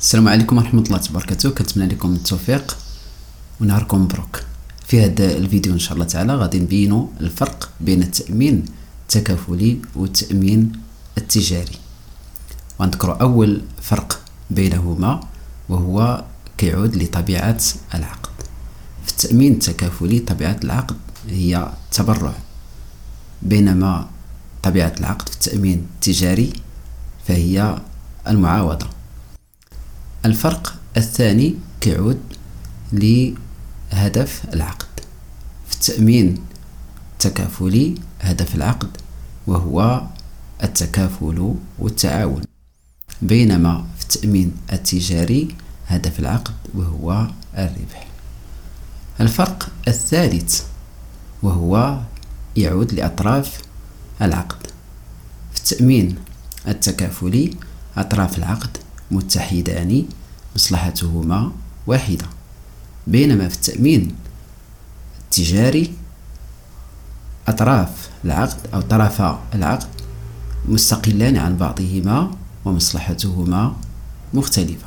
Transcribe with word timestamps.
السلام 0.00 0.28
عليكم 0.28 0.56
ورحمة 0.56 0.82
الله 0.82 1.00
وبركاته 1.10 1.50
كنتمنى 1.50 1.92
لكم 1.92 2.14
التوفيق 2.14 2.76
ونهاركم 3.60 4.02
مبروك. 4.02 4.42
في 4.86 5.04
هذا 5.04 5.36
الفيديو 5.36 5.72
إن 5.72 5.78
شاء 5.78 5.94
الله 5.94 6.04
تعالى 6.04 6.34
غادي 6.34 6.58
نبينوا 6.58 7.06
الفرق 7.20 7.70
بين 7.80 8.02
التأمين 8.02 8.64
التكافلي 9.02 9.78
والتأمين 9.96 10.72
التجاري. 11.18 11.76
ونذكر 12.78 13.20
أول 13.20 13.62
فرق 13.82 14.20
بينهما 14.50 15.20
وهو 15.68 16.24
كيعود 16.58 16.96
لطبيعة 16.96 17.60
العقد. 17.94 18.30
في 19.04 19.10
التأمين 19.10 19.52
التكافلي 19.52 20.18
طبيعة 20.18 20.60
العقد 20.64 20.96
هي 21.28 21.72
تبرع. 21.92 22.34
بينما 23.42 24.08
طبيعة 24.62 24.94
العقد 25.00 25.28
في 25.28 25.34
التأمين 25.34 25.86
التجاري 25.94 26.52
فهي 27.28 27.78
المعاوضة 28.28 28.86
الفرق 30.24 30.74
الثاني 30.96 31.54
كيعود 31.80 32.20
لهدف 32.92 34.42
العقد. 34.54 34.86
في 35.68 35.74
التأمين 35.74 36.44
التكافلي 37.12 37.94
هدف 38.20 38.54
العقد 38.54 38.88
وهو 39.46 40.02
التكافل 40.62 41.54
والتعاون. 41.78 42.42
بينما 43.22 43.86
في 43.98 44.02
التأمين 44.02 44.52
التجاري 44.72 45.54
هدف 45.86 46.18
العقد 46.20 46.54
وهو 46.74 47.26
الربح. 47.58 48.06
الفرق 49.20 49.68
الثالث 49.88 50.62
وهو 51.42 52.00
يعود 52.56 52.92
لأطراف 52.92 53.60
العقد. 54.22 54.66
في 55.52 55.58
التأمين 55.58 56.16
التكافلي 56.68 57.56
أطراف 57.96 58.38
العقد 58.38 58.76
متحدان 59.10 60.04
مصلحتهما 60.56 61.52
واحدة 61.86 62.26
بينما 63.06 63.48
في 63.48 63.54
التأمين 63.54 64.14
التجاري 65.24 65.92
أطراف 67.48 68.10
العقد 68.24 68.58
أو 68.74 68.80
طرفا 68.80 69.42
العقد 69.54 69.88
مستقلان 70.68 71.36
عن 71.36 71.56
بعضهما 71.56 72.30
ومصلحتهما 72.64 73.76
مختلفة. 74.34 74.86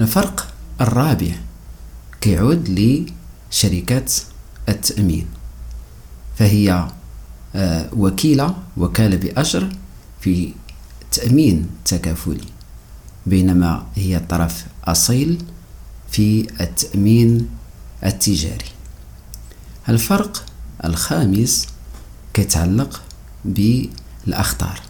الفرق 0.00 0.48
الرابع 0.80 1.34
كيعود 2.20 2.68
لشركة 2.68 4.04
التأمين 4.68 5.26
فهي 6.36 6.88
آه، 7.54 7.88
وكيلة 7.96 8.54
وكالة 8.76 9.16
بأجر 9.16 9.68
في 10.20 10.52
تأمين 11.12 11.70
تكافلي 11.84 12.44
بينما 13.26 13.86
هي 13.94 14.18
طرف 14.18 14.66
أصيل 14.84 15.42
في 16.10 16.46
التأمين 16.60 17.48
التجاري. 18.04 18.70
الفرق 19.88 20.46
الخامس 20.84 21.66
كيتعلق 22.34 23.02
بالأخطار. 23.44 24.80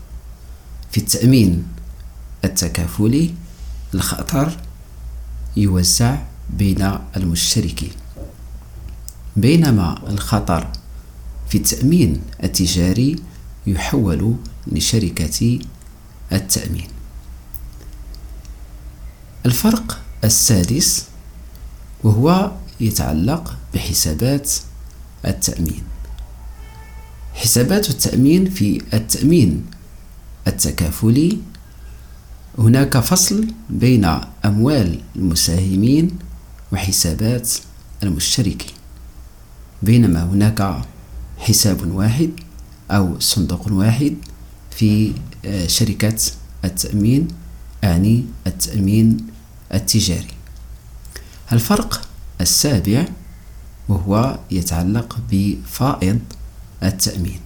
في 0.90 0.98
التأمين 0.98 1.66
التكافلي 2.44 3.34
الخطر 3.94 4.56
يوزع 5.56 6.18
بين 6.50 6.98
المشتركين. 7.16 7.92
بينما 9.36 10.08
الخطر 10.08 10.68
في 11.48 11.58
التأمين 11.58 12.22
التجاري 12.44 13.16
يحول 13.66 14.36
لشركة 14.66 15.58
التأمين. 16.32 16.88
الفرق 19.46 20.00
السادس 20.24 21.04
وهو 22.04 22.52
يتعلق 22.80 23.56
بحسابات 23.74 24.52
التأمين. 25.26 25.82
حسابات 27.34 27.90
التأمين 27.90 28.50
في 28.50 28.82
التأمين 28.94 29.64
التكافلي 30.46 31.38
هناك 32.58 32.98
فصل 32.98 33.46
بين 33.70 34.04
أموال 34.44 35.00
المساهمين 35.16 36.18
وحسابات 36.72 37.50
المشتركين. 38.02 38.72
بينما 39.82 40.24
هناك 40.24 40.82
حساب 41.38 41.90
واحد 41.94 42.30
أو 42.90 43.20
صندوق 43.20 43.72
واحد 43.72 44.14
في 44.70 45.12
آه، 45.46 45.66
شركة 45.66 46.16
التأمين 46.64 47.28
أعني 47.84 48.24
التأمين 48.46 49.26
التجاري. 49.74 50.34
الفرق 51.52 52.08
السابع 52.40 53.04
وهو 53.88 54.38
يتعلق 54.50 55.18
بفائض 55.30 56.18
التأمين. 56.82 57.40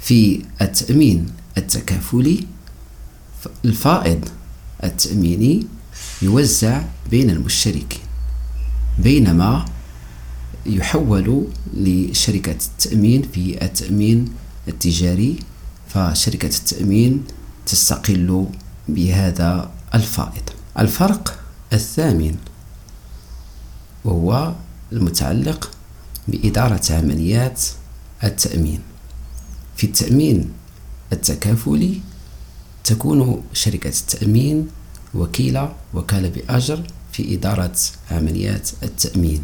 في 0.00 0.42
التأمين 0.62 1.26
التكافلي 1.58 2.46
الفائض 3.64 4.28
التأميني 4.84 5.66
يوزع 6.22 6.82
بين 7.10 7.30
المشتركين 7.30 8.00
بينما 8.98 9.64
يحول 10.66 11.46
لشركة 11.74 12.50
التأمين 12.66 13.22
في 13.22 13.64
التأمين 13.64 14.28
التجاري 14.68 15.36
فشركة 15.96 16.46
التأمين 16.46 17.24
تستقل 17.66 18.46
بهذا 18.88 19.70
الفائض. 19.94 20.42
الفرق 20.78 21.38
الثامن 21.72 22.36
وهو 24.04 24.52
المتعلق 24.92 25.70
بإدارة 26.28 26.80
عمليات 26.90 27.62
التأمين. 28.24 28.80
في 29.76 29.84
التأمين 29.84 30.52
التكافلي 31.12 32.00
تكون 32.84 33.42
شركة 33.52 33.88
التأمين 33.88 34.68
وكيلة 35.14 35.72
وكالة 35.94 36.28
بأجر 36.28 36.82
في 37.12 37.34
إدارة 37.34 37.76
عمليات 38.10 38.70
التأمين. 38.82 39.42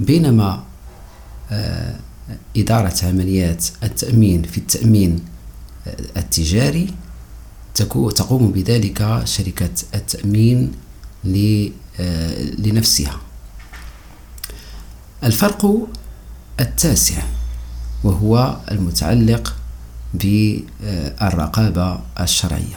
بينما 0.00 0.64
آه، 1.50 1.96
إدارة 2.56 2.94
عمليات 3.02 3.64
التأمين 3.82 4.42
في 4.42 4.58
التأمين 4.58 5.31
التجاري 6.16 6.94
تقوم 7.74 8.52
بذلك 8.52 9.22
شركة 9.24 9.70
التأمين 9.94 10.72
آه، 12.00 12.42
لنفسها. 12.42 13.20
الفرق 15.24 15.88
التاسع 16.60 17.22
وهو 18.04 18.56
المتعلق 18.70 19.56
بالرقابة 20.14 22.00
الشرعية. 22.20 22.76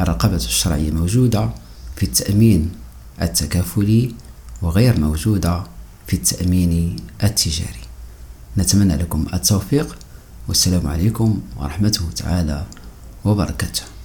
الرقابة 0.00 0.36
الشرعية 0.36 0.90
موجودة 0.90 1.50
في 1.96 2.02
التأمين 2.02 2.70
التكافلي 3.22 4.14
وغير 4.62 5.00
موجودة 5.00 5.64
في 6.06 6.14
التأمين 6.14 6.96
التجاري. 7.22 7.80
نتمنى 8.58 8.96
لكم 8.96 9.26
التوفيق. 9.34 9.98
والسلام 10.48 10.86
عليكم 10.86 11.40
ورحمته 11.56 12.10
تعالى 12.16 12.66
وبركاته. 13.24 13.97